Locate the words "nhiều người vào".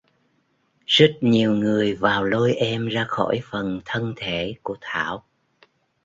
1.21-2.23